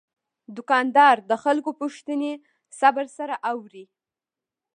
دوکاندار 0.55 1.15
د 1.29 1.31
خلکو 1.43 1.69
پوښتنې 1.81 2.31
صبر 2.79 3.05
سره 3.17 3.35
اوري. 3.51 3.85